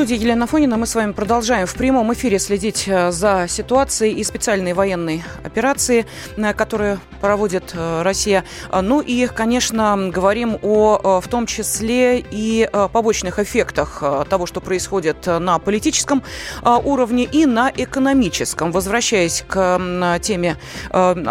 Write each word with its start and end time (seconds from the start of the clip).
студии 0.00 0.16
Елена 0.16 0.46
Фонина 0.46 0.78
мы 0.78 0.86
с 0.86 0.94
вами 0.94 1.12
продолжаем 1.12 1.66
в 1.66 1.74
прямом 1.74 2.10
эфире 2.14 2.38
следить 2.38 2.84
э, 2.88 3.12
за 3.12 3.44
ситуацией 3.46 4.14
и 4.14 4.24
специальной 4.24 4.72
военной 4.72 5.22
операции, 5.44 6.06
э, 6.38 6.54
которые 6.54 7.00
проводит 7.20 7.74
э, 7.74 8.00
Россия. 8.00 8.44
Ну 8.72 9.02
и, 9.02 9.26
конечно, 9.26 10.08
говорим 10.08 10.56
о 10.62 11.20
в 11.20 11.28
том 11.28 11.44
числе 11.44 12.24
и 12.30 12.66
побочных 12.94 13.38
эффектах 13.38 14.02
того, 14.30 14.46
что 14.46 14.62
происходит 14.62 15.26
на 15.26 15.58
политическом 15.58 16.22
уровне 16.64 17.24
и 17.24 17.44
на 17.44 17.70
экономическом. 17.76 18.72
Возвращаясь 18.72 19.44
к 19.46 20.18
теме 20.22 20.56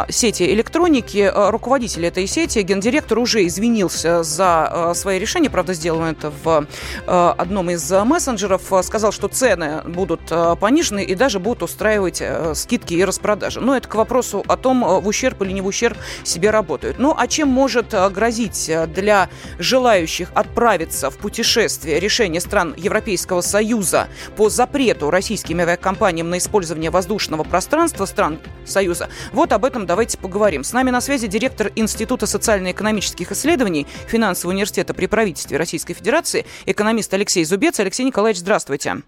сети 0.10 0.54
электроники, 0.54 1.32
руководитель 1.34 2.06
этой 2.06 2.28
сети, 2.28 2.60
гендиректор 2.60 3.18
уже 3.18 3.48
извинился 3.48 4.22
за 4.22 4.92
свои 4.94 5.18
решения, 5.18 5.50
правда, 5.50 5.74
сделано 5.74 6.12
это 6.12 6.32
в 6.44 6.68
одном 7.08 7.72
из 7.72 7.90
мессенджеров, 7.92 8.59
Кадыров 8.60 8.86
сказал, 8.86 9.12
что 9.12 9.28
цены 9.28 9.82
будут 9.86 10.22
э, 10.32 10.56
понижены 10.60 11.04
и 11.04 11.16
даже 11.16 11.40
будут 11.40 11.64
устраивать 11.64 12.22
э, 12.22 12.54
скидки 12.56 12.94
и 12.94 13.04
распродажи. 13.04 13.60
Но 13.60 13.76
это 13.76 13.88
к 13.88 13.96
вопросу 13.96 14.44
о 14.48 14.58
том, 14.58 14.84
э, 14.84 15.00
в 15.00 15.08
ущерб 15.08 15.42
или 15.42 15.52
не 15.52 15.62
в 15.62 15.68
ущерб 15.68 15.98
себе 16.24 16.52
работают. 16.52 17.00
Ну, 17.00 17.14
а 17.18 17.28
чем 17.28 17.50
может 17.50 17.94
грозить 18.12 18.72
для 18.94 19.30
желающих 19.58 20.30
отправиться 20.34 21.10
в 21.10 21.18
путешествие 21.18 22.00
решение 22.00 22.42
стран 22.42 22.74
Европейского 22.78 23.42
Союза 23.42 24.08
по 24.36 24.50
запрету 24.50 25.10
российским 25.10 25.60
авиакомпаниям 25.60 26.30
на 26.30 26.38
использование 26.38 26.90
воздушного 26.90 27.44
пространства 27.44 28.06
стран 28.06 28.40
Союза? 28.66 29.10
Вот 29.34 29.52
об 29.52 29.66
этом 29.66 29.86
давайте 29.86 30.18
поговорим. 30.18 30.64
С 30.64 30.74
нами 30.74 30.90
на 30.90 31.02
связи 31.02 31.28
директор 31.28 31.72
Института 31.76 32.26
социально-экономических 32.26 33.32
исследований 33.32 33.88
Финансового 34.08 34.54
университета 34.54 34.94
при 34.94 35.08
правительстве 35.08 35.58
Российской 35.58 35.94
Федерации, 35.94 36.46
экономист 36.66 37.14
Алексей 37.14 37.44
Зубец. 37.46 37.80
Алексей 37.80 38.04
Николаевич, 38.04 38.42
Здравствуйте. 38.50 39.04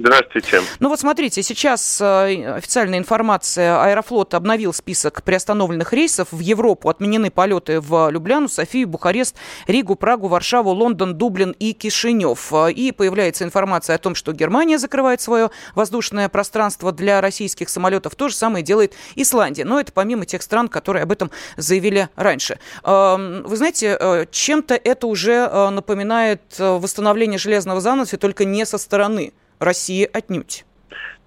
Здравствуйте. 0.00 0.62
Ну 0.78 0.88
вот 0.88 0.98
смотрите, 0.98 1.42
сейчас 1.42 2.00
э, 2.00 2.54
официальная 2.56 2.98
информация. 2.98 3.82
Аэрофлот 3.82 4.32
обновил 4.32 4.72
список 4.72 5.22
приостановленных 5.22 5.92
рейсов 5.92 6.28
в 6.30 6.40
Европу. 6.40 6.88
Отменены 6.88 7.30
полеты 7.30 7.80
в 7.80 8.08
Любляну, 8.08 8.48
Софию, 8.48 8.88
Бухарест, 8.88 9.36
Ригу, 9.66 9.96
Прагу, 9.96 10.28
Варшаву, 10.28 10.70
Лондон, 10.70 11.16
Дублин 11.16 11.54
и 11.58 11.74
Кишинев. 11.74 12.50
И 12.74 12.92
появляется 12.92 13.44
информация 13.44 13.96
о 13.96 13.98
том, 13.98 14.14
что 14.14 14.32
Германия 14.32 14.78
закрывает 14.78 15.20
свое 15.20 15.50
воздушное 15.74 16.30
пространство 16.30 16.92
для 16.92 17.20
российских 17.20 17.68
самолетов. 17.68 18.14
То 18.14 18.30
же 18.30 18.34
самое 18.34 18.64
делает 18.64 18.94
Исландия. 19.16 19.66
Но 19.66 19.78
это 19.78 19.92
помимо 19.92 20.24
тех 20.24 20.40
стран, 20.40 20.68
которые 20.68 21.02
об 21.02 21.12
этом 21.12 21.30
заявили 21.58 22.08
раньше. 22.16 22.58
Эм, 22.84 23.42
вы 23.42 23.54
знаете, 23.54 23.98
э, 24.00 24.24
чем-то 24.30 24.76
это 24.76 25.06
уже 25.06 25.46
э, 25.52 25.68
напоминает 25.68 26.40
восстановление 26.58 27.38
железного 27.38 27.82
занавеса, 27.82 28.16
только 28.16 28.46
не 28.46 28.64
со 28.64 28.78
стороны 28.78 29.34
России 29.60 30.08
отнюдь. 30.12 30.64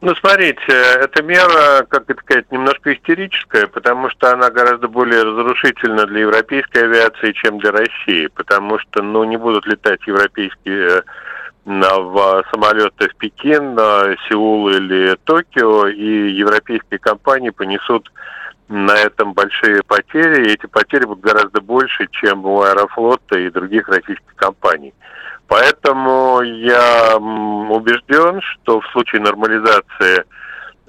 Ну, 0.01 0.13
смотрите, 0.15 0.59
эта 0.67 1.23
мера, 1.23 1.85
как 1.87 2.09
это 2.09 2.21
сказать, 2.21 2.51
немножко 2.51 2.93
истерическая, 2.93 3.67
потому 3.67 4.09
что 4.09 4.33
она 4.33 4.49
гораздо 4.49 4.89
более 4.89 5.23
разрушительна 5.23 6.05
для 6.07 6.21
европейской 6.21 6.79
авиации, 6.79 7.31
чем 7.31 7.57
для 7.59 7.71
России, 7.71 8.27
потому 8.27 8.79
что, 8.79 9.01
ну, 9.01 9.23
не 9.23 9.37
будут 9.37 9.65
летать 9.65 10.01
европейские 10.05 10.89
э, 10.97 11.01
в 11.65 12.43
самолеты 12.51 13.07
в 13.07 13.15
Пекин, 13.15 13.77
Сеул 14.27 14.67
или 14.67 15.15
Токио, 15.23 15.87
и 15.87 16.31
европейские 16.31 16.99
компании 16.99 17.51
понесут 17.51 18.11
на 18.67 18.97
этом 18.97 19.31
большие 19.33 19.83
потери, 19.83 20.47
и 20.47 20.53
эти 20.53 20.65
потери 20.65 21.05
будут 21.05 21.23
гораздо 21.23 21.61
больше, 21.61 22.07
чем 22.11 22.45
у 22.45 22.61
Аэрофлота 22.61 23.39
и 23.39 23.49
других 23.49 23.87
российских 23.87 24.35
компаний. 24.35 24.93
Поэтому 25.47 26.41
я 26.41 27.17
убежден, 27.71 28.41
что 28.41 28.81
в 28.81 28.87
случае 28.87 29.21
нормализации 29.21 30.25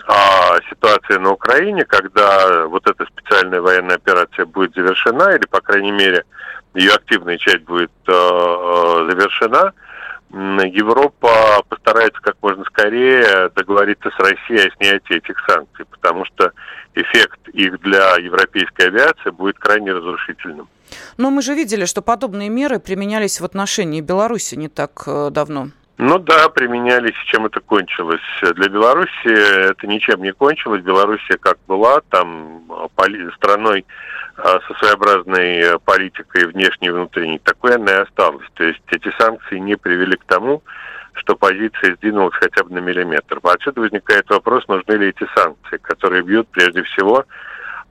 а, 0.06 0.58
ситуации 0.68 1.16
на 1.18 1.32
Украине, 1.32 1.84
когда 1.84 2.66
вот 2.66 2.86
эта 2.88 3.06
специальная 3.06 3.60
военная 3.60 3.96
операция 3.96 4.44
будет 4.44 4.74
завершена, 4.74 5.34
или, 5.34 5.46
по 5.46 5.60
крайней 5.60 5.92
мере, 5.92 6.24
ее 6.74 6.92
активная 6.92 7.38
часть 7.38 7.62
будет 7.62 7.92
э, 8.06 8.12
завершена, 8.12 9.72
Европа 10.30 11.62
постарается 11.68 12.20
как 12.20 12.34
можно 12.42 12.64
скорее 12.64 13.50
договориться 13.54 14.10
с 14.10 14.18
Россией 14.18 14.68
о 14.68 14.76
снятии 14.76 15.16
этих 15.16 15.36
санкций, 15.48 15.84
потому 15.84 16.24
что 16.24 16.50
эффект 16.94 17.48
их 17.52 17.80
для 17.80 18.16
европейской 18.16 18.88
авиации 18.88 19.30
будет 19.30 19.58
крайне 19.58 19.92
разрушительным. 19.92 20.68
Но 21.16 21.30
мы 21.30 21.40
же 21.40 21.54
видели, 21.54 21.84
что 21.84 22.02
подобные 22.02 22.48
меры 22.48 22.80
применялись 22.80 23.40
в 23.40 23.44
отношении 23.44 24.00
Беларуси 24.00 24.56
не 24.56 24.68
так 24.68 25.04
э, 25.06 25.30
давно. 25.30 25.68
Ну 25.96 26.18
да, 26.18 26.48
применялись, 26.48 27.14
чем 27.26 27.46
это 27.46 27.60
кончилось. 27.60 28.20
Для 28.42 28.68
Беларуси 28.68 29.70
это 29.70 29.86
ничем 29.86 30.22
не 30.22 30.32
кончилось. 30.32 30.82
Белоруссия 30.82 31.38
как 31.38 31.58
была, 31.68 32.00
там 32.10 32.64
поли- 32.96 33.30
страной 33.36 33.86
а, 34.36 34.58
со 34.66 34.74
своеобразной 34.74 35.78
политикой 35.84 36.46
внешней 36.46 36.88
и 36.88 36.90
внутренней, 36.90 37.38
такой 37.38 37.76
она 37.76 37.92
и 37.92 38.02
осталась. 38.02 38.46
То 38.54 38.64
есть 38.64 38.82
эти 38.88 39.12
санкции 39.18 39.58
не 39.58 39.76
привели 39.76 40.16
к 40.16 40.24
тому, 40.24 40.62
что 41.12 41.36
позиция 41.36 41.94
сдвинулась 41.94 42.34
хотя 42.34 42.64
бы 42.64 42.74
на 42.74 42.78
миллиметр. 42.78 43.38
Отсюда 43.44 43.80
возникает 43.80 44.28
вопрос, 44.30 44.66
нужны 44.66 44.94
ли 44.94 45.08
эти 45.10 45.26
санкции, 45.36 45.76
которые 45.76 46.22
бьют 46.22 46.48
прежде 46.48 46.82
всего 46.82 47.24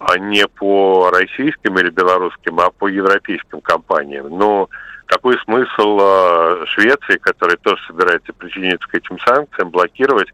а 0.05 0.17
не 0.17 0.45
по 0.47 1.09
российским 1.11 1.77
или 1.77 1.89
белорусским, 1.89 2.59
а 2.59 2.69
по 2.71 2.87
европейским 2.87 3.61
компаниям. 3.61 4.37
Но 4.37 4.69
какой 5.05 5.37
смысл 5.39 5.99
э, 6.01 6.65
Швеции, 6.67 7.17
которая 7.17 7.57
тоже 7.57 7.81
собирается 7.87 8.33
причиниться 8.33 8.87
к 8.87 8.95
этим 8.95 9.19
санкциям, 9.19 9.69
блокировать 9.69 10.29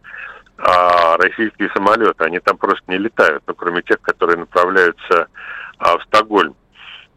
а 0.62 1.16
российские 1.18 1.69
самолеты? 1.74 2.24
Они 2.24 2.40
там 2.40 2.57
просто 2.57 2.84
не 2.88 2.97
летают, 2.97 3.44
ну, 3.47 3.56
кроме 3.56 3.81
тех, 3.81 4.02
которые 4.02 4.38
направляются 4.38 5.28
а, 5.78 5.97
в 5.97 6.03
Стокгольм. 6.03 6.56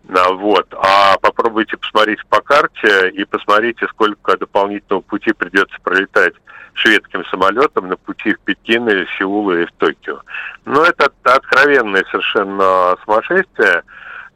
А, 0.08 0.32
вот. 0.32 0.72
А 0.74 1.16
попробуйте 1.18 1.76
посмотреть 1.76 2.24
по 2.28 2.40
карте 2.40 3.10
и 3.10 3.24
посмотрите, 3.24 3.86
сколько 3.88 4.36
дополнительного 4.36 5.02
пути 5.02 5.32
придется 5.32 5.76
пролетать 5.82 6.34
шведским 6.74 7.24
самолетом 7.26 7.88
на 7.88 7.96
пути 7.96 8.34
в 8.34 8.40
Пекин 8.40 8.88
или 8.88 9.06
Сеул 9.18 9.50
или 9.50 9.66
в 9.66 9.72
Токио. 9.72 10.20
Но 10.64 10.84
это 10.84 11.12
откровенное 11.24 12.04
совершенно 12.10 12.96
сумасшествие 13.04 13.82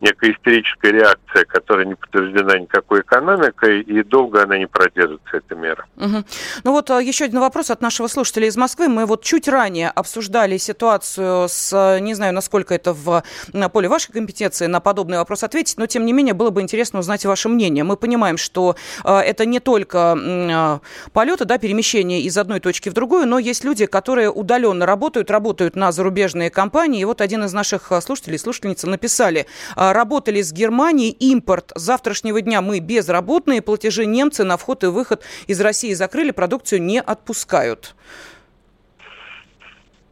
некая 0.06 0.33
истерическая 0.33 0.93
реакция, 0.93 1.44
которая 1.44 1.87
не 1.87 1.94
подтверждена 1.94 2.59
никакой 2.59 3.00
экономикой, 3.00 3.81
и 3.81 4.03
долго 4.03 4.43
она 4.43 4.59
не 4.59 4.67
продержится, 4.67 5.37
эта 5.37 5.55
мера. 5.55 5.87
Угу. 5.97 6.25
Ну 6.65 6.72
вот 6.72 6.91
а, 6.91 7.00
еще 7.00 7.25
один 7.25 7.41
вопрос 7.41 7.71
от 7.71 7.81
нашего 7.81 8.06
слушателя 8.06 8.47
из 8.47 8.56
Москвы. 8.56 8.89
Мы 8.89 9.06
вот 9.06 9.22
чуть 9.22 9.49
ранее 9.49 9.91
обсуждали 9.91 10.56
ситуацию 10.59 11.49
с, 11.49 11.99
не 12.00 12.15
знаю, 12.15 12.34
насколько 12.34 12.75
это 12.75 12.93
в 12.93 13.22
на 13.53 13.69
поле 13.69 13.89
вашей 13.89 14.12
компетенции 14.12 14.66
на 14.66 14.81
подобный 14.81 15.19
вопрос 15.19 15.43
ответить, 15.43 15.77
но 15.78 15.87
тем 15.87 16.05
не 16.06 16.12
менее 16.12 16.34
было 16.34 16.50
бы 16.50 16.61
интересно 16.62 17.00
узнать 17.00 17.25
ваше 17.25 17.49
мнение. 17.49 17.84
Мы 17.84 17.97
понимаем, 17.97 18.37
что 18.37 18.77
э, 19.05 19.19
это 19.19 19.45
не 19.45 19.61
только 19.61 20.16
э, 20.16 20.78
полеты, 21.12 21.45
да, 21.45 21.59
перемещение 21.59 22.21
из 22.22 22.37
одной 22.39 22.61
точки 22.61 22.89
в 22.89 22.93
другую, 22.93 23.27
но 23.27 23.39
есть 23.39 23.65
люди, 23.65 23.87
которые 23.87 24.31
удаленно 24.31 24.87
работают, 24.87 25.31
работают 25.31 25.77
на 25.77 25.93
зарубежные 25.93 26.50
компании. 26.50 27.00
И 27.00 27.05
вот 27.05 27.21
один 27.21 27.45
из 27.45 27.53
наших 27.53 27.91
слушателей, 28.00 28.39
слушательницы 28.39 28.87
написали, 28.87 29.47
а, 29.75 29.93
работали 29.97 30.43
с 30.43 30.53
Германией, 30.53 31.11
импорт 31.11 31.73
завтрашнего 31.75 32.41
дня 32.41 32.61
мы 32.61 32.79
безработные, 32.79 33.62
платежи 33.62 34.07
немцы 34.07 34.45
на 34.45 34.57
вход 34.57 34.84
и 34.84 34.87
выход 34.87 35.25
из 35.49 35.61
России 35.61 35.95
закрыли, 35.95 36.31
продукцию 36.31 36.83
не 36.83 37.01
отпускают. 37.01 37.97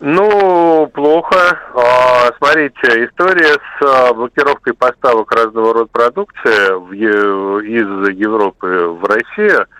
Ну, 0.00 0.90
плохо. 0.92 1.58
А, 1.75 2.32
смотрите, 2.36 3.06
история 3.06 3.54
с 3.54 3.82
а, 3.82 4.12
блокировкой 4.12 4.75
поставок 4.75 5.32
разного 5.32 5.72
рода 5.72 5.86
продукции 5.86 6.75
из 7.64 8.19
Европы 8.19 8.66
в 8.66 9.04
Россию– 9.04 9.66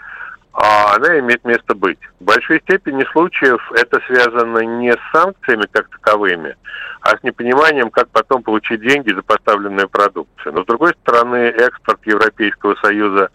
она 0.55 1.19
имеет 1.19 1.45
место 1.45 1.75
быть. 1.75 1.99
В 2.21 2.25
большой 2.25 2.61
степени 2.61 3.05
случаев 3.12 3.61
это 3.73 4.01
связано 4.06 4.59
не 4.61 4.93
с 4.93 5.01
санкциями 5.12 5.67
как 5.71 5.89
таковыми, 5.89 6.56
а 7.01 7.17
с 7.17 7.23
непониманием, 7.23 7.91
как 7.91 8.09
потом 8.11 8.43
получить 8.43 8.81
деньги 8.81 9.12
за 9.12 9.23
поставленную 9.23 9.89
продукцию. 9.89 10.55
Но, 10.55 10.62
с 10.62 10.67
другой 10.67 10.95
стороны, 11.03 11.37
экспорт 11.37 12.01
Европейского 12.06 12.77
Союза 12.77 13.31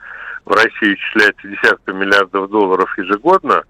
в 0.46 0.52
Россию 0.52 0.96
исчисляется 0.96 1.48
десятками 1.48 2.06
миллиардов 2.06 2.50
долларов 2.50 2.98
ежегодно, 2.98 3.64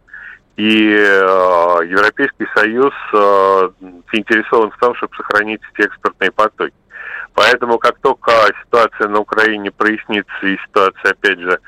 и 0.56 0.94
э, 0.94 1.80
Европейский 1.88 2.46
Союз 2.56 2.94
э, 3.14 3.70
заинтересован 4.12 4.72
в 4.72 4.78
том, 4.78 4.94
чтобы 4.96 5.16
сохранить 5.16 5.62
эти 5.74 5.88
экспортные 5.88 6.32
потоки. 6.32 6.74
Поэтому, 7.34 7.78
как 7.78 7.98
только 8.00 8.32
ситуация 8.66 9.08
на 9.08 9.20
Украине 9.20 9.72
прояснится 9.72 10.46
и 10.46 10.58
ситуация, 10.68 11.12
опять 11.12 11.40
же, 11.40 11.60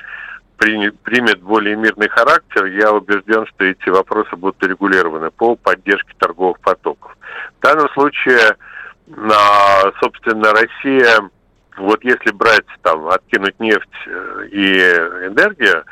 примет 0.62 1.42
более 1.42 1.76
мирный 1.76 2.08
характер, 2.10 2.66
я 2.66 2.92
убежден, 2.92 3.46
что 3.48 3.66
эти 3.66 3.90
вопросы 3.90 4.36
будут 4.36 4.62
регулированы 4.64 5.32
по 5.32 5.56
поддержке 5.56 6.14
торговых 6.20 6.60
потоков. 6.60 7.18
В 7.60 7.64
данном 7.64 7.90
случае, 7.90 8.56
собственно, 10.00 10.54
Россия, 10.54 11.30
вот 11.78 12.04
если 12.04 12.32
брать 12.32 12.66
там, 12.84 13.08
откинуть 13.08 13.60
нефть 13.60 13.90
э, 14.06 14.48
и 14.52 14.78
энергию, 15.28 15.84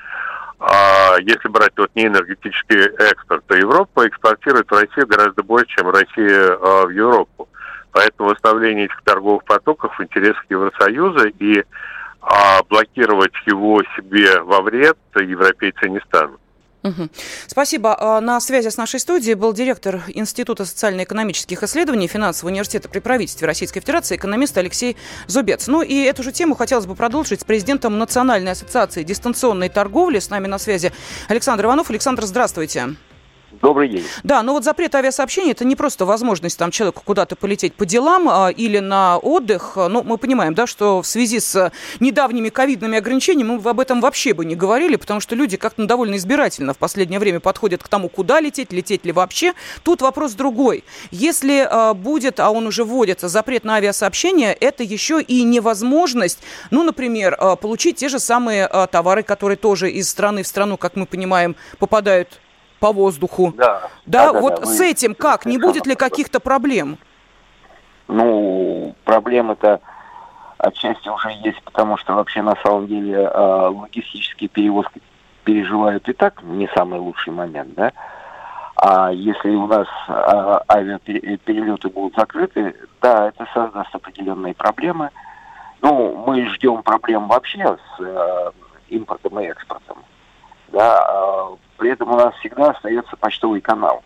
а 0.59 1.15
если 1.21 1.47
брать 1.47 1.71
вот 1.77 1.89
не 1.95 2.07
энергетический 2.07 2.81
экспорт, 3.09 3.45
то 3.47 3.55
Европа 3.55 4.07
экспортирует 4.07 4.69
в 4.69 4.73
Россию 4.73 5.07
гораздо 5.07 5.41
больше, 5.41 5.77
чем 5.77 5.89
Россия 5.89 6.51
а, 6.51 6.85
в 6.85 6.89
Европу. 6.89 7.47
Поэтому 7.91 8.29
восстановление 8.29 8.85
этих 8.85 9.01
торговых 9.03 9.45
потоков 9.45 9.97
в 9.97 10.03
интересах 10.03 10.43
Евросоюза 10.49 11.29
и 11.39 11.63
а 12.21 12.63
блокировать 12.63 13.33
его 13.45 13.81
себе 13.95 14.41
во 14.41 14.61
вред 14.61 14.97
европейцы 15.15 15.89
не 15.89 15.99
станут. 16.01 16.39
Угу. 16.81 17.09
Спасибо. 17.47 17.95
А, 17.99 18.21
на 18.21 18.39
связи 18.39 18.69
с 18.69 18.77
нашей 18.77 19.01
студией 19.01 19.33
был 19.33 19.51
директор 19.51 20.01
Института 20.07 20.63
социально-экономических 20.63 21.61
исследований 21.63 22.07
Финансового 22.07 22.51
университета 22.51 22.87
при 22.87 22.99
правительстве 22.99 23.47
Российской 23.47 23.81
Федерации, 23.81 24.15
экономист 24.15 24.57
Алексей 24.57 24.95
Зубец. 25.27 25.67
Ну 25.67 25.81
и 25.81 26.03
эту 26.03 26.23
же 26.23 26.31
тему 26.31 26.55
хотелось 26.55 26.85
бы 26.85 26.95
продолжить 26.95 27.41
с 27.41 27.43
президентом 27.43 27.97
Национальной 27.97 28.53
ассоциации 28.53 29.03
дистанционной 29.03 29.67
торговли. 29.67 30.19
С 30.19 30.29
нами 30.29 30.47
на 30.47 30.57
связи 30.57 30.93
Александр 31.27 31.65
Иванов. 31.65 31.89
Александр, 31.89 32.23
здравствуйте. 32.25 32.95
Добрый 33.61 33.89
день. 33.89 34.05
Да, 34.23 34.41
но 34.41 34.53
вот 34.53 34.63
запрет 34.63 34.95
авиасообщения 34.95 35.51
это 35.51 35.65
не 35.65 35.75
просто 35.75 36.05
возможность 36.05 36.57
там 36.57 36.71
человеку 36.71 37.01
куда-то 37.03 37.35
полететь 37.35 37.73
по 37.73 37.85
делам 37.85 38.29
а, 38.29 38.49
или 38.49 38.79
на 38.79 39.17
отдых. 39.17 39.73
Ну, 39.75 40.01
мы 40.03 40.17
понимаем, 40.17 40.53
да, 40.53 40.65
что 40.65 41.01
в 41.01 41.07
связи 41.07 41.41
с 41.41 41.71
недавними 41.99 42.47
ковидными 42.47 42.97
ограничениями 42.97 43.57
мы 43.57 43.69
об 43.69 43.79
этом 43.81 43.99
вообще 43.99 44.33
бы 44.33 44.45
не 44.45 44.55
говорили, 44.55 44.95
потому 44.95 45.19
что 45.19 45.35
люди 45.35 45.57
как-то 45.57 45.85
довольно 45.85 46.15
избирательно 46.15 46.73
в 46.73 46.77
последнее 46.77 47.19
время 47.19 47.41
подходят 47.41 47.83
к 47.83 47.89
тому, 47.89 48.07
куда 48.07 48.39
лететь, 48.39 48.71
лететь 48.71 49.03
ли 49.03 49.11
вообще. 49.11 49.53
Тут 49.83 50.01
вопрос 50.01 50.33
другой. 50.33 50.85
Если 51.11 51.67
а, 51.69 51.93
будет, 51.93 52.39
а 52.39 52.51
он 52.51 52.65
уже 52.65 52.85
вводится, 52.85 53.27
запрет 53.27 53.65
на 53.65 53.75
авиасообщение, 53.75 54.53
это 54.53 54.83
еще 54.83 55.21
и 55.21 55.43
невозможность, 55.43 56.39
ну, 56.71 56.83
например, 56.83 57.35
а, 57.37 57.57
получить 57.57 57.97
те 57.97 58.07
же 58.07 58.19
самые 58.19 58.67
а, 58.67 58.87
товары, 58.87 59.23
которые 59.23 59.57
тоже 59.57 59.91
из 59.91 60.09
страны 60.09 60.43
в 60.43 60.47
страну, 60.47 60.77
как 60.77 60.95
мы 60.95 61.05
понимаем, 61.05 61.57
попадают 61.77 62.39
по 62.79 62.91
воздуху. 62.91 63.53
Да. 63.55 63.81
Да, 64.05 64.31
да 64.31 64.39
вот 64.39 64.61
да, 64.61 64.65
с 64.65 64.79
этим 64.81 65.15
как? 65.15 65.45
Не 65.45 65.57
будет 65.57 65.85
ли 65.85 65.95
каких-то 65.95 66.39
проблем? 66.39 66.97
Ну, 68.07 68.95
проблемы-то 69.05 69.81
отчасти 70.57 71.07
уже 71.09 71.29
есть, 71.43 71.61
потому 71.63 71.97
что 71.97 72.15
вообще 72.15 72.41
на 72.41 72.55
самом 72.63 72.87
деле 72.87 73.13
э, 73.13 73.67
логистические 73.69 74.49
перевозки 74.49 75.01
переживают 75.43 76.07
и 76.09 76.13
так 76.13 76.43
не 76.43 76.67
самый 76.75 76.99
лучший 76.99 77.33
момент, 77.33 77.73
да. 77.75 77.91
А 78.75 79.11
если 79.11 79.49
у 79.55 79.67
нас 79.67 79.87
э, 80.07 80.59
авиаперелеты 80.69 81.89
будут 81.89 82.15
закрыты, 82.15 82.75
да, 83.01 83.27
это 83.27 83.47
создаст 83.53 83.93
определенные 83.93 84.53
проблемы. 84.53 85.09
Ну, 85.81 86.23
мы 86.25 86.45
ждем 86.49 86.81
проблем 86.83 87.27
вообще 87.27 87.77
с 87.97 88.01
э, 88.01 88.51
импортом 88.89 89.39
и 89.39 89.45
экспортом. 89.45 89.97
Да, 90.69 91.05
э, 91.09 91.55
при 91.79 91.91
этом 91.91 92.11
у 92.11 92.17
нас 92.17 92.35
всегда 92.35 92.71
остается 92.71 93.15
почтовый 93.15 93.61
канал. 93.61 94.03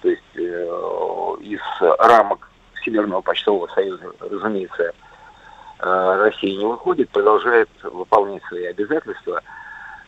То 0.00 0.08
есть 0.08 0.22
э, 0.34 0.40
из 1.42 1.60
рамок 1.80 2.50
Всемирного 2.80 3.20
почтового 3.20 3.66
союза, 3.68 4.12
разумеется, 4.18 4.82
э, 4.84 4.92
Россия 5.78 6.56
не 6.56 6.64
выходит, 6.64 7.10
продолжает 7.10 7.68
выполнять 7.82 8.42
свои 8.44 8.64
обязательства. 8.64 9.42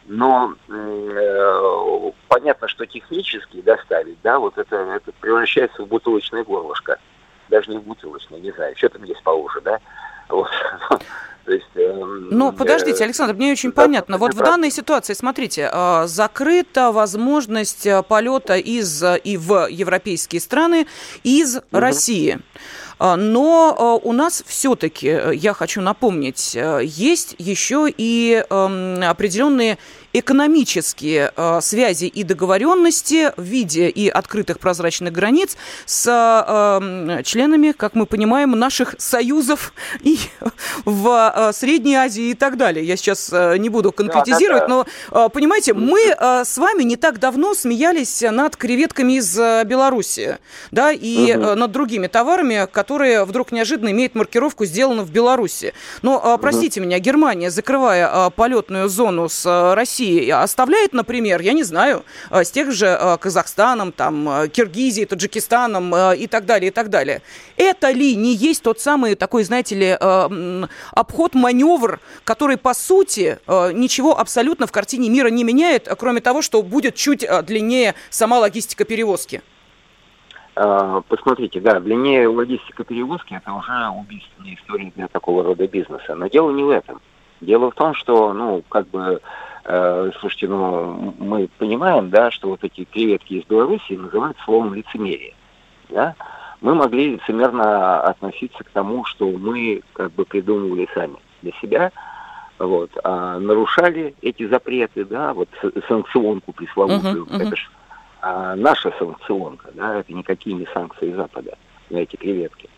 Но 0.06 0.55
э, 0.69 2.11
понятно, 2.29 2.67
что 2.69 2.87
технически 2.87 3.61
доставить, 3.61 4.19
да, 4.23 4.38
вот 4.38 4.56
это, 4.56 4.76
это 4.76 5.12
превращается 5.20 5.82
в 5.82 5.88
бутылочное 5.88 6.43
горлышко. 6.43 6.99
Даже 7.50 7.70
не 7.70 7.79
в 7.79 7.82
бутылочное, 7.82 8.40
не 8.40 8.50
знаю, 8.52 8.75
что 8.76 8.88
там 8.88 9.05
есть 9.05 9.23
поуже, 9.23 9.61
да. 9.61 9.79
Вот. 10.31 10.50
То 11.49 11.55
есть, 11.55 11.67
э, 11.77 11.95
ну, 12.31 12.53
подождите, 12.53 13.03
Александр, 13.05 13.33
мне 13.33 13.53
очень 13.53 13.71
да, 13.71 13.83
понятно. 13.83 14.19
Вот 14.19 14.35
в 14.35 14.37
данной 14.37 14.71
ситуации, 14.71 15.15
смотрите, 15.15 15.71
э, 15.73 16.05
закрыта 16.06 16.93
возможность 16.93 17.87
э, 17.87 18.03
полета 18.03 18.56
из 18.59 19.03
и 19.03 19.39
в 19.39 19.67
европейские 19.71 20.43
страны 20.43 20.87
из 21.25 21.56
угу. 21.56 21.65
России. 21.71 22.41
А, 22.99 23.17
но 23.17 24.01
у 24.03 24.13
нас 24.13 24.43
все-таки, 24.47 25.21
я 25.35 25.53
хочу 25.55 25.81
напомнить, 25.81 26.57
есть 26.83 27.35
еще 27.39 27.93
и 27.97 28.45
эм, 28.51 29.03
определенные 29.03 29.79
экономические 30.13 31.33
э, 31.37 31.61
связи 31.61 32.07
и 32.07 32.25
договоренности 32.25 33.33
в 33.37 33.43
виде 33.43 33.89
и 33.89 34.09
открытых 34.09 34.59
прозрачных 34.59 35.13
границ 35.13 35.57
с 35.85 36.07
э, 36.09 37.23
членами, 37.25 37.73
как 37.73 37.95
мы 37.95 38.07
понимаем, 38.07 38.53
наших 38.53 38.95
союзов 38.99 39.73
и 40.01 40.19
в 40.85 41.33
э, 41.35 41.53
Средней 41.53 41.97
Азии 41.97 42.31
и 42.31 42.35
так 42.35 42.57
далее. 42.57 42.85
Я 42.85 42.97
сейчас 42.97 43.31
э, 43.33 43.59
не 43.59 43.69
буду 43.69 43.93
конкретизировать, 43.93 44.63
да, 44.63 44.69
да, 44.69 44.85
да. 44.85 44.87
но, 45.11 45.27
э, 45.27 45.29
понимаете, 45.29 45.75
мы 45.75 46.01
э, 46.01 46.45
с 46.45 46.57
вами 46.57 46.85
не 46.85 46.97
так 46.97 47.19
давно 47.19 47.55
смеялись 47.55 48.23
над 48.23 48.57
креветками 48.57 49.15
из 49.15 49.39
э, 49.39 49.65
Беларуси, 49.65 50.39
да, 50.71 50.91
и 50.91 51.35
угу. 51.35 51.45
э, 51.45 51.55
над 51.55 51.71
другими 51.71 52.07
товарами, 52.07 52.48
которые 52.71 53.25
вдруг 53.25 53.53
неожиданно 53.53 53.91
имеют 53.91 54.15
маркировку 54.15 54.65
«сделано 54.65 55.03
в 55.03 55.11
Беларуси». 55.11 55.75
Но, 56.03 56.23
э, 56.25 56.39
простите 56.41 56.81
угу. 56.81 56.87
меня, 56.87 56.99
Германия, 56.99 57.50
закрывая 57.50 58.09
э, 58.09 58.31
полетную 58.31 58.89
зону 58.89 59.29
с 59.29 59.45
э, 59.47 59.75
Россией, 59.75 60.31
оставляет, 60.31 60.93
например, 60.93 61.41
я 61.41 61.53
не 61.53 61.62
знаю, 61.62 62.05
с 62.31 62.50
тех 62.50 62.73
же 62.73 63.19
Казахстаном, 63.21 63.93
там, 63.93 64.49
Киргизией, 64.50 65.06
Таджикистаном 65.06 65.95
и 66.15 66.27
так 66.27 66.47
далее, 66.47 66.69
и 66.69 66.73
так 66.73 66.91
далее. 66.91 67.23
Это 67.56 67.91
ли 67.91 68.15
не 68.17 68.35
есть 68.35 68.62
тот 68.62 68.81
самый 68.81 69.15
такой, 69.15 69.45
знаете 69.45 69.75
ли, 69.75 69.99
обход, 70.93 71.35
маневр, 71.35 72.00
который, 72.25 72.56
по 72.56 72.75
сути, 72.75 73.39
ничего 73.47 74.19
абсолютно 74.19 74.67
в 74.67 74.73
картине 74.73 75.09
мира 75.09 75.29
не 75.29 75.45
меняет, 75.45 75.89
кроме 75.99 76.21
того, 76.21 76.43
что 76.43 76.62
будет 76.62 76.95
чуть 76.95 77.27
длиннее 77.43 77.95
сама 78.11 78.39
логистика 78.39 78.85
перевозки? 78.85 79.43
Посмотрите, 81.09 81.61
да, 81.61 81.79
длиннее 81.79 82.29
логистика 82.29 82.83
перевозки 82.85 83.35
это 83.35 83.53
уже 83.53 83.89
убийственная 83.89 84.55
история 84.55 84.93
для 84.97 85.09
такого 85.09 85.45
рода 85.45 85.69
бизнеса. 85.69 86.15
Но 86.15 86.27
дело 86.27 86.51
не 86.51 86.65
в 86.65 86.71
этом. 86.71 87.01
Дело 87.41 87.71
в 87.71 87.75
том, 87.75 87.95
что, 87.95 88.33
ну, 88.33 88.65
как 88.69 88.89
бы 88.89 89.21
Э, 89.71 90.11
слушайте, 90.19 90.49
ну, 90.49 91.15
мы 91.19 91.47
понимаем, 91.59 92.09
да, 92.09 92.31
что 92.31 92.49
вот 92.49 92.65
эти 92.65 92.85
креветки 92.85 93.35
из 93.35 93.45
Беларуси 93.45 93.93
называют 93.93 94.39
словом 94.43 94.73
лицемерие, 94.73 95.35
да. 95.91 96.15
Мы 96.62 96.75
могли 96.75 97.17
лицемерно 97.17 98.00
относиться 98.00 98.65
к 98.65 98.71
тому, 98.71 99.05
что 99.05 99.27
мы 99.27 99.83
как 99.93 100.12
бы 100.12 100.25
придумывали 100.25 100.88
сами 100.95 101.17
для 101.43 101.53
себя, 101.61 101.93
вот, 102.59 102.91
а 103.05 103.38
нарушали 103.38 104.15
эти 104.23 104.49
запреты, 104.49 105.05
да, 105.05 105.35
вот 105.35 105.50
санкционку 105.87 106.53
пресловутую, 106.53 107.27
uh-huh, 107.27 107.31
uh-huh. 107.31 107.47
это 107.47 107.57
же 107.57 107.69
а, 108.21 108.57
наша 108.57 108.93
санкционка, 108.99 109.71
да, 109.75 109.97
это 109.97 110.13
никакие 110.13 110.57
не 110.57 110.67
санкции 110.67 111.13
Запада 111.13 111.57
на 111.91 111.99
эти 111.99 112.17
креветки. 112.17 112.69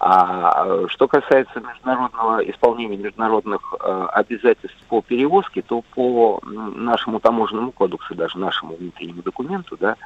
А 0.00 0.86
что 0.88 1.08
касается 1.08 1.60
международного 1.60 2.38
исполнения 2.48 2.96
международных 2.96 3.74
э, 3.80 4.06
обязательств 4.12 4.78
по 4.88 5.02
перевозке, 5.02 5.62
то 5.62 5.82
по 5.94 6.40
нашему 6.44 7.18
таможенному 7.18 7.72
кодексу, 7.72 8.14
даже 8.14 8.38
нашему 8.38 8.76
внутреннему 8.76 9.22
документу, 9.22 9.76
да, 9.76 9.96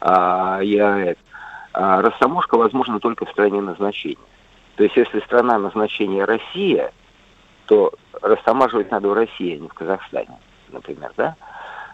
э, 0.00 0.64
ЕАЭС, 0.64 1.16
э, 1.16 2.00
растаможка 2.00 2.56
возможна 2.56 2.98
только 2.98 3.26
в 3.26 3.30
стране 3.30 3.60
назначения. 3.60 4.16
То 4.76 4.84
есть 4.84 4.96
если 4.96 5.20
страна 5.20 5.58
назначения 5.58 6.24
Россия, 6.24 6.92
то 7.66 7.92
растамаживать 8.22 8.90
надо 8.90 9.08
в 9.08 9.12
России, 9.12 9.56
а 9.56 9.58
не 9.58 9.68
в 9.68 9.74
Казахстане, 9.74 10.38
например, 10.70 11.12
да? 11.18 11.36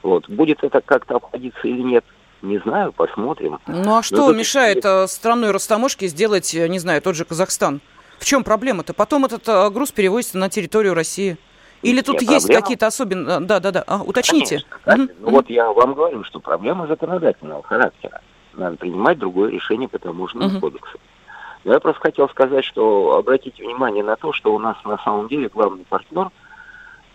Вот. 0.02 0.28
Будет 0.28 0.62
это 0.64 0.80
как-то 0.80 1.16
обходиться 1.16 1.66
или 1.66 1.82
нет, 1.82 2.04
не 2.42 2.58
знаю, 2.58 2.92
посмотрим. 2.92 3.58
Ну 3.66 3.96
а 3.96 4.02
что 4.02 4.28
Но 4.28 4.32
мешает 4.32 4.82
тут... 4.82 5.10
страной 5.10 5.50
растаможки 5.50 6.06
сделать, 6.06 6.52
не 6.54 6.78
знаю, 6.78 7.00
тот 7.02 7.14
же 7.14 7.24
Казахстан? 7.24 7.80
В 8.18 8.24
чем 8.24 8.44
проблема-то? 8.44 8.94
Потом 8.94 9.24
этот 9.24 9.48
э, 9.48 9.70
груз 9.70 9.90
перевозится 9.90 10.38
на 10.38 10.48
территорию 10.48 10.94
России. 10.94 11.38
Или 11.82 12.00
тут 12.00 12.20
Нет, 12.20 12.30
есть 12.30 12.46
какие-то 12.46 12.86
особенные... 12.86 13.40
Да, 13.40 13.58
да, 13.58 13.72
да. 13.72 13.84
А, 13.86 14.02
уточните. 14.02 14.62
Конечно, 14.84 15.04
угу. 15.04 15.12
ну, 15.20 15.30
Вот 15.30 15.50
я 15.50 15.72
вам 15.72 15.94
говорю, 15.94 16.22
что 16.22 16.38
проблема 16.38 16.86
законодательного 16.86 17.64
характера. 17.64 18.20
Надо 18.54 18.76
принимать 18.76 19.18
другое 19.18 19.50
решение 19.50 19.88
по 19.88 19.98
таможенному 19.98 20.52
угу. 20.52 20.60
кодексу. 20.60 20.98
Но 21.64 21.72
я 21.72 21.80
просто 21.80 22.00
хотел 22.00 22.28
сказать, 22.28 22.64
что 22.64 23.16
обратите 23.16 23.64
внимание 23.64 24.04
на 24.04 24.16
то, 24.16 24.32
что 24.32 24.54
у 24.54 24.58
нас 24.58 24.76
на 24.84 24.98
самом 24.98 25.28
деле 25.28 25.48
главный 25.48 25.84
партнер 25.88 26.30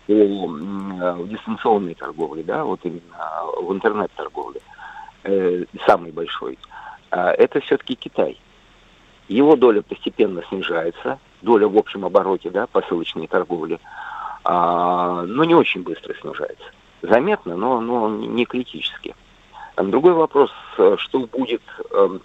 по 0.08 0.14
э, 0.14 1.28
дистанционной 1.28 1.94
торговле, 1.94 2.44
да, 2.44 2.64
вот 2.64 2.80
именно 2.84 3.02
в 3.62 3.72
интернет-торговле– 3.72 4.62
э, 5.28 5.66
самый 5.86 6.12
большой, 6.12 6.58
э, 7.12 7.18
это 7.18 7.60
все-таки 7.60 7.96
Китай. 7.96 8.40
Его 9.28 9.56
доля 9.56 9.82
постепенно 9.82 10.42
снижается, 10.50 11.20
доля 11.42 11.68
в 11.68 11.78
общем 11.78 12.06
обороте, 12.06 12.50
да, 12.50 12.66
посылочной 12.68 13.28
торговли. 13.28 13.80
а, 14.46 15.24
но 15.24 15.44
не 15.44 15.54
очень 15.54 15.84
быстро 15.84 16.14
снижается. 16.22 16.66
Заметно, 17.02 17.58
но, 17.58 17.82
но 17.82 18.10
не 18.10 18.46
критически. 18.46 19.14
Другой 19.76 20.14
вопрос, 20.14 20.50
что 20.98 21.20
будет 21.28 21.62
эм, 21.92 22.22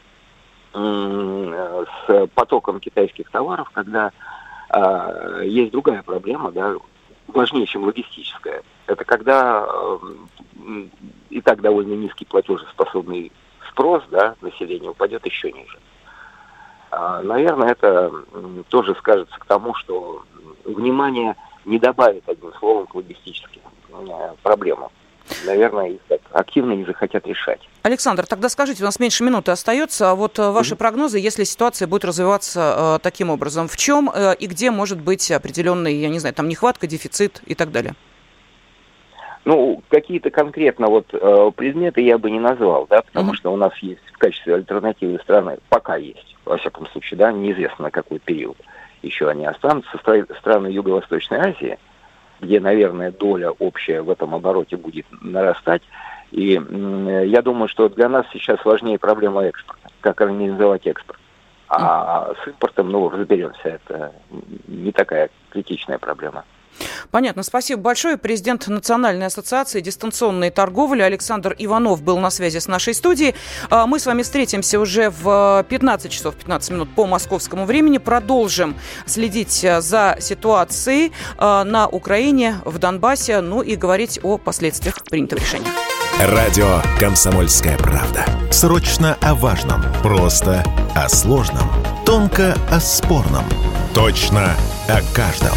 с 0.73 2.27
потоком 2.35 2.79
китайских 2.79 3.29
товаров, 3.31 3.69
когда 3.75 4.13
а, 4.69 5.41
есть 5.43 5.73
другая 5.73 6.05
проблема, 6.05 6.53
да, 6.53 6.77
важнее, 7.35 7.67
чем 7.67 7.85
логистическая. 7.85 8.63
Это 8.87 9.05
когда 9.05 9.67
э, 9.67 9.99
и 11.31 11.41
так 11.41 11.61
довольно 11.61 11.95
низкий 11.95 12.25
платежеспособный 12.25 13.33
спрос 13.71 14.03
да, 14.11 14.35
населения 14.41 14.91
упадет 14.91 15.25
еще 15.27 15.53
ниже. 15.53 15.79
А, 16.91 17.23
наверное, 17.23 17.71
это 17.71 18.13
тоже 18.69 18.95
скажется 18.97 19.39
к 19.39 19.47
тому, 19.47 19.75
что 19.75 20.25
внимание 20.65 21.37
не 21.65 21.79
добавит, 21.79 22.29
одним 22.29 22.53
словом, 22.55 22.87
к 22.87 22.95
логистическим 22.95 23.63
э, 23.91 24.35
проблемам 24.43 24.91
наверное, 25.45 25.91
их 25.91 26.01
так 26.09 26.21
активно 26.33 26.73
не 26.73 26.85
захотят 26.85 27.27
решать. 27.27 27.61
Александр, 27.83 28.27
тогда 28.27 28.49
скажите, 28.49 28.83
у 28.83 28.87
нас 28.87 28.99
меньше 28.99 29.25
минуты 29.25 29.51
остается. 29.51 30.11
А 30.11 30.15
вот 30.15 30.39
э, 30.39 30.51
ваши 30.51 30.75
mm-hmm. 30.75 30.79
прогнозы, 30.79 31.19
если 31.19 31.45
ситуация 31.45 31.89
будет 31.89 32.05
развиваться 32.05 32.97
э, 32.97 32.99
таким 33.03 33.31
образом, 33.31 33.69
в 33.69 33.77
чем 33.77 34.11
э, 34.13 34.35
и 34.39 34.47
где 34.47 34.71
может 34.71 35.01
быть 35.01 35.31
определенный, 35.31 35.95
я 35.95 36.09
не 36.09 36.19
знаю, 36.19 36.35
там 36.35 36.49
нехватка, 36.49 36.87
дефицит 36.87 37.43
и 37.47 37.55
так 37.55 37.73
далее? 37.73 37.95
Ну, 39.45 39.83
какие-то 39.89 40.31
конкретно 40.31 40.87
вот 40.87 41.07
э, 41.13 41.51
предметы 41.57 42.01
я 42.01 42.17
бы 42.19 42.31
не 42.31 42.39
назвал, 42.39 42.87
да, 42.89 43.03
потому 43.03 43.33
mm-hmm. 43.33 43.37
что 43.37 43.53
у 43.53 43.57
нас 43.57 43.77
есть 43.79 44.03
в 44.13 44.19
качестве 44.19 44.55
альтернативы 44.55 45.19
страны, 45.19 45.59
пока 45.69 45.97
есть, 45.97 46.37
во 46.45 46.57
всяком 46.59 46.87
случае, 46.89 47.19
да, 47.19 47.33
неизвестно 47.33 47.87
на 47.87 47.91
какой 47.91 48.21
период 48.21 48.57
еще 49.03 49.29
они 49.29 49.45
останутся, 49.47 49.99
страны 50.39 50.69
Юго-Восточной 50.69 51.39
Азии– 51.39 51.79
где, 52.43 52.61
наверное, 52.61 53.13
доля 53.13 53.53
общая 53.53 54.03
в 54.03 54.11
этом 54.11 54.35
обороте 54.35 54.77
будет 54.77 55.07
нарастать. 55.23 55.83
И 56.33 56.53
я 56.53 57.43
думаю, 57.43 57.69
что 57.69 57.89
для 57.89 58.09
нас 58.09 58.27
сейчас 58.33 58.63
важнее 58.65 58.99
проблема 58.99 59.45
экспорта, 59.45 59.89
как 60.01 60.21
организовать 60.21 60.87
экспорт. 60.87 61.19
А 61.69 62.35
с 62.43 62.49
импортом, 62.49 62.91
ну, 62.91 63.09
разберемся, 63.09 63.69
это 63.69 64.13
не 64.67 64.93
такая 64.93 65.31
критичная 65.51 65.99
проблема. 65.99 66.45
Понятно. 67.11 67.43
Спасибо 67.43 67.83
большое. 67.83 68.17
Президент 68.17 68.67
Национальной 68.69 69.27
ассоциации 69.27 69.81
дистанционной 69.81 70.51
торговли 70.51 71.03
Александр 71.03 71.55
Иванов 71.59 72.03
был 72.03 72.19
на 72.19 72.31
связи 72.31 72.59
с 72.59 72.69
нашей 72.69 72.95
студией. 72.95 73.35
А, 73.71 73.87
мы 73.87 73.99
с 73.99 74.07
вами 74.07 74.23
встретимся 74.23 74.81
уже 74.81 75.11
в 75.11 75.65
15 75.69 76.11
часов 76.11 76.35
15 76.37 76.71
минут 76.71 76.95
по 76.95 77.07
московскому 77.07 77.65
времени. 77.67 77.99
Продолжим 77.99 78.77
следить 79.07 79.65
э, 79.65 79.81
за 79.81 80.17
ситуацией 80.21 81.13
э, 81.39 81.63
на 81.65 81.89
Украине, 81.89 82.61
в 82.65 82.79
Донбассе, 82.79 83.41
ну 83.41 83.63
и 83.63 83.77
говорить 83.77 84.21
о 84.23 84.39
последствиях 84.39 85.03
принятого 85.05 85.41
решения. 85.41 85.71
Радио 86.21 86.81
«Комсомольская 87.01 87.77
правда». 87.79 88.25
Срочно 88.51 89.17
о 89.21 89.35
важном. 89.35 89.83
Просто 90.03 90.65
о 90.95 91.09
сложном. 91.09 91.69
Тонко 92.07 92.55
о 92.71 92.81
спорном. 92.81 93.45
Точно 93.95 94.55
о 94.89 95.01
каждом. 95.15 95.57